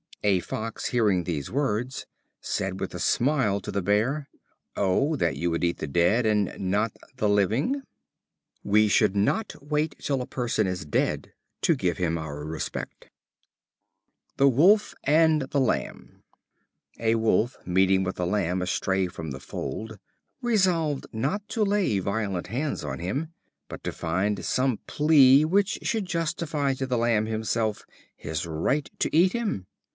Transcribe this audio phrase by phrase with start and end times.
[0.23, 2.05] A Fox hearing these words
[2.41, 4.29] said with a smile to the Bear:
[4.75, 7.81] "Oh, that you would eat the dead and not the living!"
[8.63, 13.09] We should not wait till a person is dead, to give him our respect.
[14.37, 16.21] The Wolf and the Lamb.
[16.99, 19.97] A Wolf, meeting with a Lamb astray from the fold,
[20.41, 23.33] resolved not to lay violent hands on him,
[23.67, 29.15] but to find some plea, which should justify to the Lamb himself his right to
[29.15, 29.65] eat him.